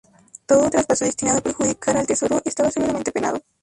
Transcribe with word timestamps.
Todo 0.47 0.67
traspaso 0.71 1.05
destinado 1.05 1.37
a 1.37 1.43
perjudicar 1.43 1.95
al 1.95 2.07
Tesoro 2.07 2.41
estaba 2.43 2.71
severamente 2.71 3.11
penado. 3.11 3.39